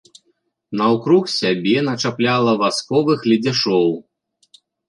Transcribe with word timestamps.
Наўкруг 0.79 1.23
сябе 1.39 1.75
начапляла 1.89 2.57
васковых 2.65 3.19
ледзяшоў. 3.33 3.87